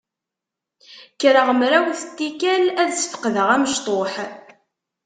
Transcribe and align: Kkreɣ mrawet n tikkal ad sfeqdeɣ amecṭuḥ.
Kkreɣ 1.13 1.47
mrawet 1.59 2.01
n 2.05 2.09
tikkal 2.17 2.63
ad 2.81 2.89
sfeqdeɣ 2.93 3.47
amecṭuḥ. 3.55 4.13